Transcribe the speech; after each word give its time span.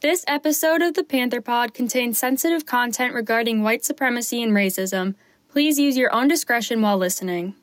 This 0.00 0.24
episode 0.28 0.80
of 0.80 0.94
the 0.94 1.02
Panther 1.02 1.40
Pod 1.40 1.74
contains 1.74 2.20
sensitive 2.20 2.64
content 2.64 3.14
regarding 3.14 3.64
white 3.64 3.84
supremacy 3.84 4.40
and 4.40 4.52
racism. 4.52 5.16
Please 5.48 5.76
use 5.76 5.96
your 5.96 6.14
own 6.14 6.28
discretion 6.28 6.80
while 6.82 6.96
listening. 6.96 7.56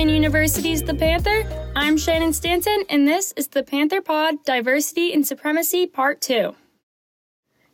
Chapman 0.00 0.14
University's 0.14 0.82
The 0.82 0.94
Panther, 0.94 1.44
I'm 1.76 1.98
Shannon 1.98 2.32
Stanton, 2.32 2.84
and 2.88 3.06
this 3.06 3.34
is 3.36 3.48
the 3.48 3.62
Panther 3.62 4.00
Pod 4.00 4.42
Diversity 4.46 5.12
and 5.12 5.26
Supremacy 5.26 5.86
Part 5.86 6.22
2. 6.22 6.54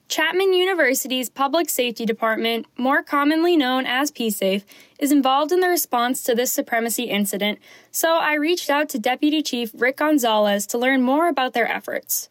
Chapman 0.08 0.52
University's 0.52 1.30
Public 1.30 1.70
Safety 1.70 2.04
Department, 2.04 2.66
more 2.76 3.04
commonly 3.04 3.56
known 3.56 3.86
as 3.86 4.10
PSAFE, 4.10 4.64
is 4.98 5.12
involved 5.12 5.52
in 5.52 5.60
the 5.60 5.68
response 5.68 6.24
to 6.24 6.34
this 6.34 6.50
supremacy 6.50 7.04
incident, 7.04 7.60
so 7.92 8.16
I 8.16 8.34
reached 8.34 8.70
out 8.70 8.88
to 8.88 8.98
Deputy 8.98 9.40
Chief 9.40 9.70
Rick 9.72 9.98
Gonzalez 9.98 10.66
to 10.66 10.78
learn 10.78 11.02
more 11.02 11.28
about 11.28 11.52
their 11.52 11.70
efforts. 11.70 12.28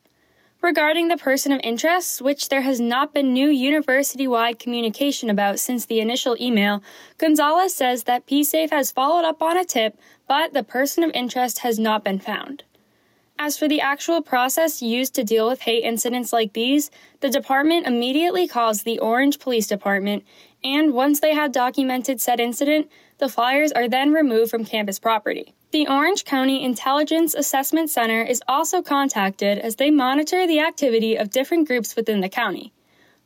Regarding 0.62 1.09
the 1.09 1.18
person 1.18 1.52
of 1.52 1.62
interest, 1.64 2.22
which 2.22 2.50
there 2.50 2.62
has 2.62 2.80
not 2.80 3.13
been 3.13 3.34
new 3.34 3.50
university 3.50 4.27
wide 4.27 4.58
communication 4.58 5.30
about 5.30 5.59
since 5.59 5.86
the 5.86 6.00
initial 6.00 6.36
email, 6.41 6.82
Gonzalez 7.18 7.76
says 7.76 8.04
that 8.04 8.26
PSAFE 8.26 8.72
has 8.72 8.91
followed 8.91 9.26
up 9.26 9.41
on 9.41 9.58
a 9.58 9.66
tip, 9.66 9.99
but 10.27 10.54
the 10.54 10.63
person 10.63 11.04
of 11.04 11.12
interest 11.13 11.60
has 11.60 11.77
not 11.77 12.04
been 12.04 12.20
found. 12.20 12.63
As 13.38 13.58
for 13.58 13.68
the 13.68 13.82
actual 13.82 14.22
process 14.22 14.82
used 14.82 15.13
to 15.16 15.23
deal 15.23 15.48
with 15.48 15.62
hate 15.62 15.84
incidents 15.84 16.32
like 16.32 16.54
these, 16.54 16.90
the 17.20 17.29
department 17.29 17.85
immediately 17.85 18.48
calls 18.48 18.84
the 18.84 18.98
Orange 18.99 19.40
Police 19.40 19.68
Department, 19.68 20.24
and 20.63 20.94
once 20.94 21.20
they 21.20 21.35
have 21.35 21.51
documented 21.51 22.22
said 22.22 22.40
incident, 22.40 22.90
the 23.18 23.29
flyers 23.29 23.74
are 23.74 23.90
then 23.90 24.13
removed 24.13 24.51
from 24.51 24.66
campus 24.66 24.99
property. 24.99 25.54
The 25.76 25.90
Orange 25.90 26.23
County 26.23 26.63
Intelligence 26.63 27.34
Assessment 27.34 27.90
Center 27.90 28.21
is 28.21 28.41
also 28.48 28.81
contacted 28.81 29.59
as 29.59 29.76
they 29.76 29.91
monitor 29.91 30.48
the 30.48 30.62
activity 30.62 31.17
of 31.17 31.32
different 31.32 31.67
groups 31.67 31.98
within 31.98 32.21
the 32.21 32.29
county. 32.29 32.71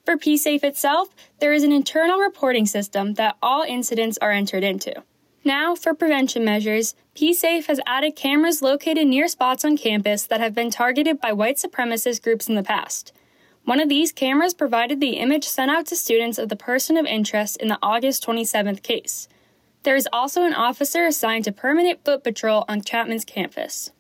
For 0.04 0.18
PSAFE 0.18 0.64
itself, 0.64 1.10
there 1.38 1.54
is 1.54 1.62
an 1.62 1.72
internal 1.72 2.18
reporting 2.18 2.66
system 2.66 3.14
that 3.14 3.38
all 3.40 3.62
incidents 3.62 4.18
are 4.18 4.32
entered 4.32 4.64
into. 4.64 5.04
Now, 5.46 5.76
for 5.76 5.94
prevention 5.94 6.44
measures, 6.44 6.96
PSAFE 7.14 7.68
has 7.68 7.80
added 7.86 8.16
cameras 8.16 8.64
located 8.64 9.06
near 9.06 9.28
spots 9.28 9.64
on 9.64 9.78
campus 9.78 10.26
that 10.26 10.42
have 10.42 10.56
been 10.56 10.72
targeted 10.72 11.22
by 11.22 11.32
white 11.32 11.58
supremacist 11.58 12.24
groups 12.24 12.50
in 12.50 12.56
the 12.56 12.64
past. 12.64 13.14
One 13.66 13.80
of 13.80 13.90
these 13.90 14.12
cameras 14.12 14.56
provided 14.56 15.00
the 15.00 15.18
image 15.18 15.48
sent 15.48 15.70
out 15.70 15.86
to 15.86 15.96
students 15.96 16.40
of 16.40 16.50
the 16.50 16.56
person 16.56 16.98
of 16.98 17.06
interest 17.06 17.58
in 17.58 17.68
the 17.68 17.78
August 17.84 18.26
27th 18.26 18.82
case. 18.82 19.28
There 19.84 19.96
is 19.96 20.08
also 20.12 20.44
an 20.44 20.54
officer 20.54 21.06
assigned 21.06 21.46
to 21.46 21.52
permanent 21.52 22.04
foot 22.04 22.24
patrol 22.24 22.66
on 22.68 22.82
Chapman's 22.82 23.26
campus. 23.26 23.92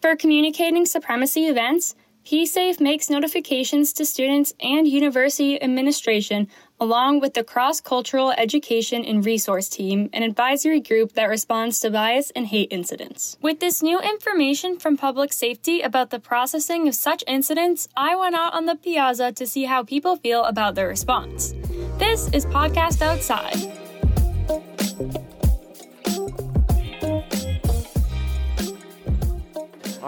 For 0.00 0.14
communicating 0.14 0.86
supremacy 0.86 1.46
events, 1.46 1.96
PSAFE 2.24 2.78
makes 2.78 3.08
notifications 3.08 3.92
to 3.94 4.04
students 4.04 4.52
and 4.60 4.86
university 4.86 5.60
administration, 5.62 6.46
along 6.78 7.20
with 7.20 7.32
the 7.32 7.42
Cross 7.42 7.80
Cultural 7.80 8.32
Education 8.32 9.02
and 9.02 9.24
Resource 9.24 9.66
Team, 9.68 10.10
an 10.12 10.22
advisory 10.22 10.80
group 10.80 11.14
that 11.14 11.24
responds 11.24 11.80
to 11.80 11.90
bias 11.90 12.30
and 12.36 12.46
hate 12.46 12.68
incidents. 12.70 13.38
With 13.40 13.60
this 13.60 13.82
new 13.82 13.98
information 13.98 14.78
from 14.78 14.98
public 14.98 15.32
safety 15.32 15.80
about 15.80 16.10
the 16.10 16.20
processing 16.20 16.86
of 16.86 16.94
such 16.94 17.24
incidents, 17.26 17.88
I 17.96 18.14
went 18.14 18.34
out 18.34 18.52
on 18.52 18.66
the 18.66 18.76
piazza 18.76 19.32
to 19.32 19.46
see 19.46 19.64
how 19.64 19.82
people 19.82 20.16
feel 20.16 20.44
about 20.44 20.74
their 20.74 20.86
response. 20.86 21.54
This 21.96 22.28
is 22.34 22.44
Podcast 22.44 23.00
Outside. 23.00 23.77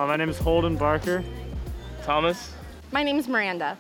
Uh, 0.01 0.07
my 0.07 0.17
name 0.17 0.31
is 0.31 0.39
Holden 0.39 0.79
Barker. 0.79 1.23
Thomas. 2.05 2.55
My 2.91 3.03
name 3.03 3.19
is 3.19 3.29
Miranda. 3.29 3.77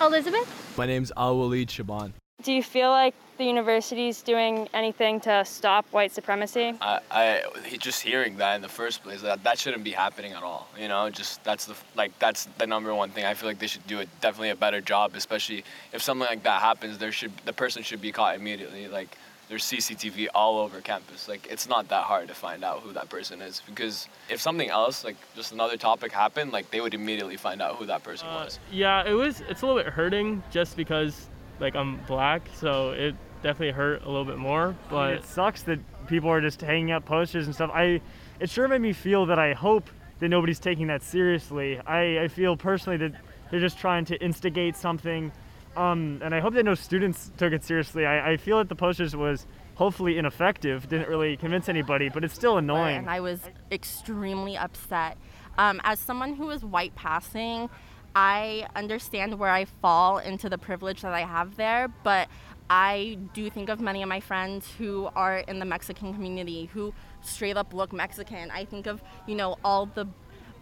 Elizabeth? 0.00 0.48
My 0.76 0.84
name's 0.84 1.12
Al 1.16 1.38
Walid 1.38 1.70
Shaban. 1.70 2.12
Do 2.42 2.52
you 2.52 2.60
feel 2.60 2.90
like 2.90 3.14
the 3.38 3.44
university 3.44 4.08
is 4.08 4.20
doing 4.20 4.68
anything 4.74 5.20
to 5.20 5.44
stop 5.44 5.86
white 5.92 6.10
supremacy? 6.10 6.74
I, 6.80 6.98
I 7.08 7.42
just 7.78 8.02
hearing 8.02 8.36
that 8.38 8.56
in 8.56 8.62
the 8.62 8.68
first 8.68 9.04
place 9.04 9.22
that 9.22 9.44
that 9.44 9.56
shouldn't 9.60 9.84
be 9.84 9.92
happening 9.92 10.32
at 10.32 10.42
all. 10.42 10.66
You 10.76 10.88
know, 10.88 11.08
just 11.08 11.44
that's 11.44 11.66
the 11.66 11.76
like 11.94 12.18
that's 12.18 12.46
the 12.58 12.66
number 12.66 12.92
one 12.92 13.10
thing. 13.10 13.24
I 13.24 13.34
feel 13.34 13.48
like 13.48 13.60
they 13.60 13.68
should 13.68 13.86
do 13.86 14.00
it 14.00 14.08
definitely 14.20 14.50
a 14.50 14.56
better 14.56 14.80
job, 14.80 15.12
especially 15.14 15.64
if 15.92 16.02
something 16.02 16.26
like 16.26 16.42
that 16.42 16.62
happens. 16.62 16.98
There 16.98 17.12
should 17.12 17.30
the 17.44 17.52
person 17.52 17.84
should 17.84 18.00
be 18.00 18.10
caught 18.10 18.34
immediately. 18.34 18.88
Like 18.88 19.16
there's 19.48 19.64
CCTV 19.64 20.28
all 20.34 20.58
over 20.58 20.80
campus. 20.80 21.28
Like 21.28 21.46
it's 21.50 21.68
not 21.68 21.88
that 21.88 22.04
hard 22.04 22.28
to 22.28 22.34
find 22.34 22.64
out 22.64 22.80
who 22.80 22.92
that 22.94 23.08
person 23.08 23.42
is 23.42 23.62
because 23.66 24.08
if 24.30 24.40
something 24.40 24.68
else, 24.70 25.04
like 25.04 25.16
just 25.36 25.52
another 25.52 25.76
topic 25.76 26.12
happened, 26.12 26.52
like 26.52 26.70
they 26.70 26.80
would 26.80 26.94
immediately 26.94 27.36
find 27.36 27.60
out 27.62 27.76
who 27.76 27.86
that 27.86 28.02
person 28.02 28.26
Uh, 28.28 28.44
was. 28.44 28.58
yeah, 28.72 29.06
it 29.06 29.12
was. 29.12 29.42
It's 29.48 29.62
a 29.62 29.66
little 29.66 29.82
bit 29.82 29.92
hurting 29.92 30.42
just 30.50 30.76
because 30.76 31.28
like 31.60 31.76
I'm 31.76 31.98
black, 32.06 32.42
so 32.54 32.90
it 32.92 33.14
definitely 33.42 33.72
hurt 33.72 34.02
a 34.02 34.06
little 34.06 34.24
bit 34.24 34.38
more. 34.38 34.74
But 34.90 35.12
it 35.14 35.24
sucks 35.24 35.62
that 35.64 35.78
people 36.06 36.30
are 36.30 36.40
just 36.40 36.60
hanging 36.60 36.90
up 36.92 37.04
posters 37.04 37.46
and 37.46 37.54
stuff. 37.54 37.70
I 37.72 38.00
it 38.40 38.50
sure 38.50 38.66
made 38.68 38.80
me 38.80 38.92
feel 38.92 39.26
that 39.26 39.38
I 39.38 39.52
hope 39.52 39.88
that 40.20 40.28
nobody's 40.28 40.58
taking 40.58 40.86
that 40.88 41.02
seriously. 41.02 41.78
I, 41.86 42.20
I 42.24 42.28
feel 42.28 42.56
personally 42.56 42.96
that 42.98 43.12
they're 43.50 43.60
just 43.60 43.78
trying 43.78 44.04
to 44.06 44.16
instigate 44.24 44.74
something. 44.76 45.30
Um, 45.76 46.20
and 46.22 46.34
I 46.34 46.40
hope 46.40 46.54
that 46.54 46.64
no 46.64 46.74
students 46.74 47.32
took 47.36 47.52
it 47.52 47.64
seriously. 47.64 48.06
I, 48.06 48.32
I 48.32 48.36
feel 48.36 48.58
that 48.58 48.68
the 48.68 48.76
posters 48.76 49.16
was 49.16 49.46
hopefully 49.74 50.18
ineffective, 50.18 50.88
didn't 50.88 51.08
really 51.08 51.36
convince 51.36 51.68
anybody, 51.68 52.08
but 52.08 52.24
it's 52.24 52.34
still 52.34 52.58
annoying. 52.58 52.98
And 52.98 53.10
I 53.10 53.20
was 53.20 53.40
extremely 53.72 54.56
upset. 54.56 55.18
Um, 55.58 55.80
as 55.84 55.98
someone 55.98 56.34
who 56.34 56.50
is 56.50 56.64
white 56.64 56.94
passing, 56.94 57.68
I 58.14 58.66
understand 58.76 59.38
where 59.38 59.50
I 59.50 59.64
fall 59.64 60.18
into 60.18 60.48
the 60.48 60.58
privilege 60.58 61.02
that 61.02 61.12
I 61.12 61.22
have 61.22 61.56
there, 61.56 61.88
but 62.04 62.28
I 62.70 63.18
do 63.34 63.50
think 63.50 63.68
of 63.68 63.80
many 63.80 64.02
of 64.02 64.08
my 64.08 64.20
friends 64.20 64.70
who 64.78 65.10
are 65.14 65.38
in 65.38 65.58
the 65.58 65.64
Mexican 65.64 66.14
community 66.14 66.70
who 66.72 66.94
straight 67.20 67.56
up 67.56 67.74
look 67.74 67.92
Mexican. 67.92 68.50
I 68.50 68.64
think 68.64 68.86
of, 68.86 69.02
you 69.26 69.34
know, 69.34 69.56
all 69.64 69.86
the 69.86 70.06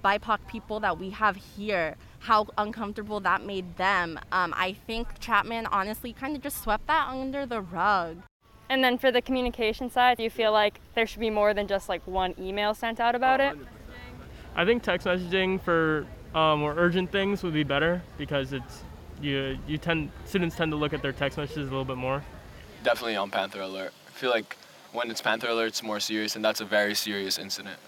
BIPOC 0.03 0.47
people 0.47 0.81
that 0.81 0.99
we 0.99 1.11
have 1.11 1.37
here, 1.37 1.97
how 2.21 2.47
uncomfortable 2.59 3.21
that 3.21 3.45
made 3.45 3.77
them. 3.77 4.19
Um, 4.31 4.53
I 4.57 4.73
think 4.73 5.21
Chapman 5.21 5.67
honestly 5.67 6.13
kind 6.13 6.37
of 6.37 6.43
just 6.43 6.63
swept 6.63 6.87
that 6.89 7.09
under 7.09 7.47
the 7.47 7.61
rug. 7.61 8.19
And 8.69 8.83
then 8.83 8.97
for 8.99 9.13
the 9.13 9.21
communication 9.21 9.91
side, 9.91 10.17
do 10.17 10.23
you 10.23 10.31
feel 10.31 10.53
like 10.53 10.81
there 10.95 11.07
should 11.07 11.21
be 11.21 11.31
more 11.31 11.53
than 11.53 11.67
just 11.67 11.89
like 11.89 12.07
one 12.07 12.35
email 12.39 12.75
sent 12.75 13.01
out 13.01 13.15
about 13.15 13.41
it? 13.41 13.57
I 14.55 14.65
think 14.65 14.83
text 14.83 15.07
messaging 15.07 15.61
for 15.61 16.07
uh, 16.35 16.57
more 16.57 16.75
urgent 16.77 17.13
things 17.13 17.43
would 17.43 17.55
be 17.55 17.65
better 17.65 18.03
because 18.19 18.53
it's 18.53 18.83
you 19.21 19.59
you 19.67 19.79
tend 19.79 20.11
students 20.25 20.57
tend 20.57 20.73
to 20.73 20.77
look 20.77 20.93
at 20.93 21.03
their 21.03 21.13
text 21.13 21.39
messages 21.39 21.69
a 21.69 21.71
little 21.71 21.85
bit 21.85 21.97
more. 21.97 22.23
Definitely 22.83 23.17
on 23.17 23.31
Panther 23.31 23.61
Alert. 23.61 23.93
I 24.09 24.11
feel 24.11 24.31
like 24.31 24.57
when 24.93 25.11
it's 25.11 25.21
Panther 25.21 25.49
Alert, 25.49 25.67
it's 25.69 25.83
more 25.83 26.01
serious, 26.01 26.37
and 26.37 26.45
that's 26.45 26.61
a 26.61 26.65
very 26.65 26.95
serious 26.95 27.39
incident. 27.39 27.79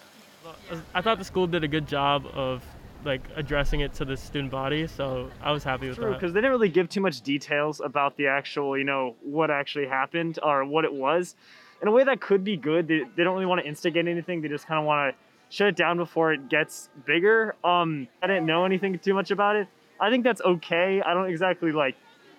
I 0.95 1.01
thought 1.01 1.19
the 1.19 1.25
school 1.25 1.47
did 1.47 1.65
a 1.65 1.69
good 1.69 1.87
job 1.87 2.27
of 2.33 2.65
like 3.05 3.23
addressing 3.37 3.81
it 3.81 3.95
to 3.95 4.05
the 4.05 4.17
student 4.17 4.51
body, 4.51 4.87
so 4.87 5.31
I 5.43 5.53
was 5.53 5.63
happy 5.63 5.89
with 5.89 5.97
True, 5.97 6.11
that. 6.11 6.15
because 6.15 6.33
they 6.33 6.41
didn't 6.41 6.53
really 6.53 6.69
give 6.69 6.89
too 6.89 7.01
much 7.01 7.21
details 7.21 7.81
about 7.81 8.17
the 8.17 8.27
actual, 8.27 8.79
you 8.79 8.85
know, 8.85 9.15
what 9.23 9.51
actually 9.51 9.87
happened 9.87 10.39
or 10.43 10.65
what 10.65 10.85
it 10.85 10.93
was. 10.93 11.37
In 11.83 11.89
a 11.89 11.91
way 11.91 12.05
that 12.05 12.21
could 12.21 12.45
be 12.45 12.57
good. 12.57 12.89
They, 12.89 13.03
they 13.17 13.25
don't 13.25 13.35
really 13.35 13.47
want 13.47 13.61
to 13.61 13.67
instigate 13.67 14.09
anything. 14.09 14.41
They 14.41 14.49
just 14.49 14.67
kind 14.67 14.81
of 14.81 14.87
want 14.87 15.15
to 15.15 15.55
shut 15.55 15.69
it 15.69 15.77
down 15.77 15.99
before 15.99 16.33
it 16.33 16.49
gets 16.49 16.89
bigger. 17.05 17.57
Um, 17.63 18.09
I 18.23 18.27
didn't 18.27 18.47
know 18.47 18.65
anything 18.65 18.99
too 18.99 19.13
much 19.13 19.31
about 19.31 19.57
it. 19.57 19.69
I 20.01 20.11
think 20.11 20.25
that's 20.25 20.41
okay. 20.41 21.03
I 21.05 21.15
don't 21.15 21.29
exactly 21.29 21.73
like. 21.73 21.97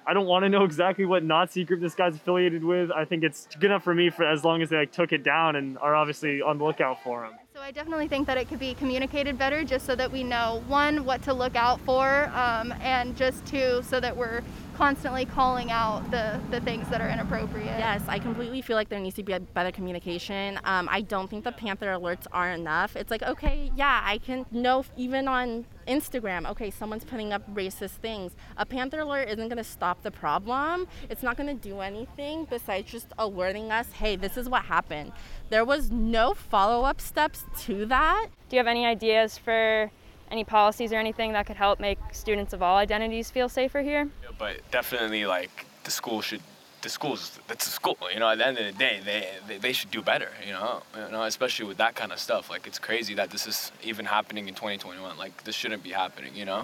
I 0.07 0.13
don't 0.13 0.25
want 0.25 0.43
to 0.43 0.49
know 0.49 0.63
exactly 0.71 1.05
what 1.05 1.23
Nazi 1.23 1.63
group 1.63 1.81
this 1.81 1.95
guy's 1.95 2.15
affiliated 2.15 2.63
with. 2.63 2.91
I 2.91 3.05
think 3.05 3.23
it's 3.23 3.47
good 3.59 3.65
enough 3.65 3.83
for 3.83 3.93
me 3.93 4.09
for 4.09 4.23
as 4.23 4.43
long 4.43 4.61
as 4.61 4.69
they 4.69 4.77
like 4.77 4.91
took 4.91 5.11
it 5.11 5.23
down 5.23 5.55
and 5.55 5.77
are 5.77 5.95
obviously 5.95 6.41
on 6.41 6.57
the 6.57 6.63
lookout 6.63 7.03
for 7.03 7.25
him. 7.25 7.33
I 7.65 7.71
definitely 7.71 8.07
think 8.07 8.27
that 8.27 8.37
it 8.37 8.47
could 8.47 8.59
be 8.59 8.75
communicated 8.75 9.39
better 9.39 9.63
just 9.63 9.87
so 9.87 9.95
that 9.95 10.11
we 10.11 10.23
know, 10.23 10.61
one, 10.67 11.03
what 11.03 11.23
to 11.23 11.33
look 11.33 11.55
out 11.55 11.81
for, 11.81 12.25
um, 12.35 12.71
and 12.79 13.17
just 13.17 13.43
two, 13.47 13.81
so 13.81 13.99
that 14.01 14.15
we're 14.15 14.43
constantly 14.75 15.25
calling 15.25 15.71
out 15.71 16.11
the, 16.11 16.39
the 16.51 16.61
things 16.61 16.87
that 16.89 17.01
are 17.01 17.09
inappropriate. 17.09 17.65
Yes, 17.65 18.03
I 18.07 18.19
completely 18.19 18.61
feel 18.61 18.75
like 18.75 18.89
there 18.89 18.99
needs 18.99 19.15
to 19.15 19.23
be 19.23 19.33
a 19.33 19.39
better 19.39 19.71
communication. 19.71 20.59
Um, 20.63 20.87
I 20.91 21.01
don't 21.01 21.27
think 21.27 21.43
the 21.43 21.53
Panther 21.53 21.87
alerts 21.87 22.27
are 22.31 22.51
enough. 22.51 22.95
It's 22.95 23.09
like, 23.09 23.23
okay, 23.23 23.71
yeah, 23.75 23.99
I 24.03 24.19
can 24.19 24.45
know 24.51 24.85
even 24.95 25.27
on 25.27 25.65
Instagram, 25.87 26.49
okay, 26.51 26.69
someone's 26.71 27.03
putting 27.03 27.33
up 27.33 27.43
racist 27.53 27.97
things. 28.01 28.35
A 28.57 28.65
Panther 28.65 29.01
alert 29.01 29.29
isn't 29.29 29.47
going 29.47 29.57
to 29.57 29.63
stop 29.63 30.01
the 30.01 30.11
problem. 30.11 30.87
It's 31.09 31.23
not 31.23 31.37
going 31.37 31.47
to 31.47 31.69
do 31.69 31.79
anything 31.79 32.45
besides 32.49 32.91
just 32.91 33.07
alerting 33.17 33.71
us, 33.71 33.91
hey, 33.91 34.15
this 34.15 34.37
is 34.37 34.49
what 34.49 34.65
happened. 34.65 35.11
There 35.49 35.65
was 35.65 35.91
no 35.91 36.33
follow 36.33 36.83
up 36.85 36.99
steps 36.99 37.43
to 37.61 37.85
that. 37.87 38.27
Do 38.49 38.55
you 38.55 38.59
have 38.59 38.67
any 38.67 38.85
ideas 38.85 39.37
for 39.37 39.91
any 40.31 40.43
policies 40.43 40.91
or 40.91 40.97
anything 40.97 41.33
that 41.33 41.45
could 41.45 41.55
help 41.55 41.79
make 41.79 41.99
students 42.11 42.53
of 42.53 42.61
all 42.61 42.77
identities 42.77 43.29
feel 43.29 43.47
safer 43.47 43.81
here? 43.81 44.09
But 44.37 44.59
definitely, 44.71 45.25
like 45.25 45.65
the 45.83 45.91
school 45.91 46.21
should. 46.21 46.41
The 46.85 46.89
schools, 46.91 47.39
that's 47.47 47.65
a 47.65 47.71
school. 47.71 47.97
You 48.13 48.19
know, 48.19 48.29
at 48.29 48.37
the 48.37 48.45
end 48.45 48.59
of 48.59 48.65
the 48.67 48.71
day, 48.71 49.01
they, 49.03 49.27
they 49.47 49.57
they 49.57 49.73
should 49.73 49.89
do 49.89 50.03
better. 50.03 50.29
You 50.45 50.53
know, 50.53 50.83
you 50.95 51.11
know, 51.11 51.23
especially 51.23 51.65
with 51.65 51.77
that 51.77 51.95
kind 51.95 52.11
of 52.11 52.19
stuff. 52.19 52.51
Like 52.51 52.67
it's 52.67 52.77
crazy 52.77 53.15
that 53.15 53.31
this 53.31 53.47
is 53.47 53.71
even 53.81 54.05
happening 54.05 54.47
in 54.47 54.53
2021. 54.53 55.17
Like 55.17 55.43
this 55.45 55.55
shouldn't 55.55 55.81
be 55.81 55.89
happening. 55.89 56.35
You 56.35 56.45
know. 56.45 56.63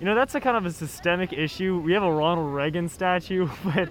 You 0.00 0.06
know, 0.06 0.16
that's 0.16 0.34
a 0.34 0.40
kind 0.40 0.56
of 0.56 0.66
a 0.66 0.72
systemic 0.72 1.32
issue. 1.32 1.78
We 1.78 1.92
have 1.92 2.02
a 2.02 2.12
Ronald 2.12 2.52
Reagan 2.52 2.88
statue, 2.88 3.48
but 3.64 3.88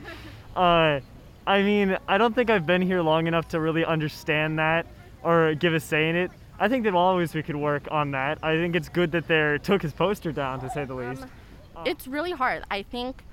uh, 0.58 1.00
I 1.48 1.62
mean, 1.62 1.98
I 2.06 2.18
don't 2.18 2.36
think 2.36 2.50
I've 2.50 2.66
been 2.66 2.82
here 2.82 3.02
long 3.02 3.28
enough 3.28 3.48
to 3.50 3.62
really 3.62 3.86
understand 3.86 4.60
that 4.60 4.86
or 5.24 5.56
give 5.56 5.74
a 5.74 5.80
say 5.80 6.10
in 6.10 6.18
it. 6.18 6.32
I 6.60 6.68
think 6.68 6.84
that 6.84 6.96
always 6.96 7.34
we 7.34 7.44
could 7.44 7.56
work 7.56 7.88
on 7.90 8.12
that. 8.12 8.40
I 8.44 8.58
think 8.58 8.76
it's 8.76 8.90
good 8.90 9.14
that 9.14 9.30
they 9.30 9.58
took 9.64 9.82
his 9.82 9.94
poster 9.94 10.34
down, 10.34 10.60
to 10.60 10.70
say 10.70 10.84
the 10.84 10.96
least. 10.96 11.24
It's 11.86 12.10
really 12.10 12.32
hard. 12.32 12.66
I 12.70 12.84
think 12.84 13.24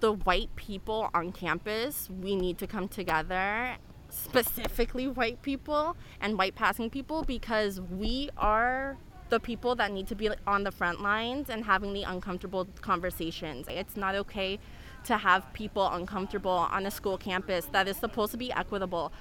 the 0.00 0.12
white 0.12 0.54
people 0.56 1.10
on 1.14 1.32
campus, 1.32 2.08
we 2.20 2.36
need 2.36 2.58
to 2.58 2.66
come 2.66 2.88
together, 2.88 3.76
specifically 4.10 5.08
white 5.08 5.42
people 5.42 5.96
and 6.20 6.38
white 6.38 6.54
passing 6.54 6.90
people, 6.90 7.22
because 7.24 7.80
we 7.80 8.30
are 8.36 8.96
the 9.28 9.40
people 9.40 9.74
that 9.74 9.90
need 9.90 10.06
to 10.06 10.14
be 10.14 10.30
on 10.46 10.62
the 10.62 10.70
front 10.70 11.00
lines 11.02 11.50
and 11.50 11.64
having 11.64 11.92
the 11.92 12.04
uncomfortable 12.04 12.66
conversations. 12.80 13.66
It's 13.68 13.96
not 13.96 14.14
okay 14.14 14.58
to 15.04 15.16
have 15.16 15.52
people 15.52 15.88
uncomfortable 15.88 16.50
on 16.50 16.86
a 16.86 16.90
school 16.90 17.18
campus 17.18 17.66
that 17.72 17.88
is 17.88 17.96
supposed 17.96 18.32
to 18.32 18.38
be 18.38 18.52
equitable. 18.52 19.12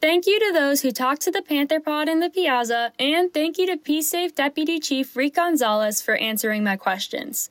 Thank 0.00 0.26
you 0.26 0.38
to 0.38 0.52
those 0.52 0.82
who 0.82 0.90
talked 0.90 1.22
to 1.22 1.30
the 1.30 1.40
Panther 1.40 1.80
Pod 1.80 2.08
in 2.08 2.20
the 2.20 2.28
Piazza, 2.28 2.92
and 2.98 3.32
thank 3.32 3.56
you 3.56 3.66
to 3.66 3.76
PSAFE 3.76 4.34
Deputy 4.34 4.78
Chief 4.78 5.16
Rick 5.16 5.36
Gonzalez 5.36 6.02
for 6.02 6.16
answering 6.16 6.62
my 6.62 6.76
questions. 6.76 7.50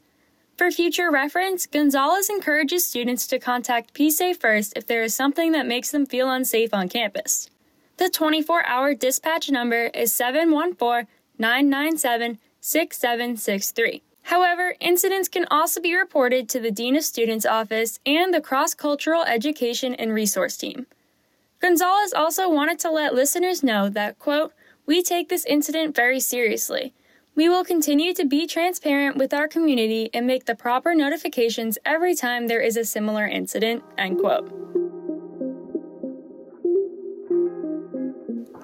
For 0.63 0.71
future 0.71 1.11
reference, 1.11 1.65
Gonzalez 1.65 2.29
encourages 2.29 2.85
students 2.85 3.27
to 3.27 3.37
contact 3.37 3.93
PSAFE 3.93 4.37
first 4.37 4.71
if 4.77 4.87
there 4.87 5.03
is 5.03 5.13
something 5.13 5.51
that 5.51 5.67
makes 5.67 5.91
them 5.91 6.05
feel 6.05 6.31
unsafe 6.31 6.73
on 6.73 6.87
campus. 6.87 7.49
The 7.97 8.09
24 8.09 8.65
hour 8.65 8.93
dispatch 8.93 9.51
number 9.51 9.87
is 9.87 10.13
714 10.13 11.09
997 11.37 12.39
6763. 12.61 14.03
However, 14.21 14.75
incidents 14.79 15.27
can 15.27 15.45
also 15.51 15.81
be 15.81 15.93
reported 15.93 16.47
to 16.47 16.61
the 16.61 16.71
Dean 16.71 16.95
of 16.95 17.03
Students 17.03 17.45
office 17.45 17.99
and 18.05 18.33
the 18.33 18.39
Cross 18.39 18.75
Cultural 18.75 19.23
Education 19.23 19.93
and 19.93 20.13
Resource 20.13 20.55
Team. 20.55 20.87
Gonzalez 21.59 22.13
also 22.13 22.49
wanted 22.49 22.79
to 22.79 22.89
let 22.89 23.13
listeners 23.13 23.63
know 23.63 23.89
that, 23.89 24.17
quote, 24.17 24.53
we 24.85 25.03
take 25.03 25.27
this 25.27 25.43
incident 25.43 25.93
very 25.93 26.21
seriously. 26.21 26.93
We 27.35 27.49
will 27.49 27.63
continue 27.63 28.13
to 28.13 28.25
be 28.25 28.45
transparent 28.45 29.17
with 29.17 29.33
our 29.33 29.47
community 29.47 30.09
and 30.13 30.27
make 30.27 30.45
the 30.45 30.55
proper 30.55 30.93
notifications 30.93 31.79
every 31.83 32.13
time 32.13 32.47
there 32.47 32.61
is 32.61 32.77
a 32.77 32.85
similar 32.85 33.25
incident, 33.25 33.83
end 33.97 34.19
quote. 34.19 34.51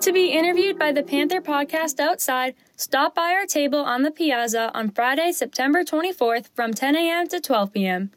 To 0.01 0.13
be 0.13 0.27
interviewed 0.27 0.77
by 0.77 0.91
the 0.91 1.03
Panther 1.03 1.41
Podcast 1.41 1.99
Outside, 1.99 2.55
stop 2.77 3.15
by 3.15 3.33
our 3.33 3.45
table 3.45 3.79
on 3.79 4.03
the 4.03 4.11
piazza 4.11 4.71
on 4.73 4.91
Friday, 4.91 5.31
September 5.31 5.83
24th 5.83 6.49
from 6.53 6.73
10 6.73 6.95
a.m. 6.95 7.27
to 7.27 7.41
12 7.41 7.73
p.m. 7.73 8.11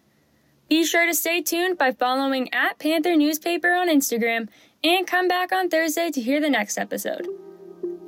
Be 0.69 0.85
sure 0.85 1.07
to 1.07 1.15
stay 1.15 1.41
tuned 1.41 1.79
by 1.79 1.93
following 1.93 2.53
at 2.53 2.79
Panther 2.79 3.17
Newspaper 3.17 3.73
on 3.73 3.89
Instagram 3.89 4.49
and 4.85 5.07
come 5.07 5.29
back 5.29 5.51
on 5.51 5.69
Thursday 5.69 6.11
to 6.11 6.21
hear 6.21 6.41
the 6.41 6.51
next 6.51 6.79
episode. 6.79 7.27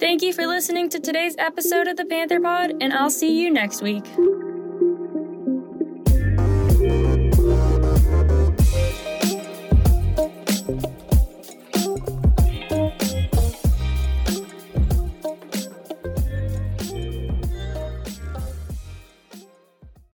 Thank 0.00 0.22
you 0.22 0.32
for 0.32 0.46
listening 0.46 0.88
to 0.90 0.98
today's 0.98 1.36
episode 1.38 1.86
of 1.86 1.96
the 1.96 2.04
Panther 2.04 2.40
Pod, 2.40 2.72
and 2.80 2.92
I'll 2.92 3.10
see 3.10 3.40
you 3.40 3.50
next 3.50 3.80
week. 3.80 4.04